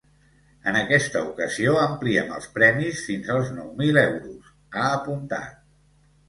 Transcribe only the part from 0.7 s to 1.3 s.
aquesta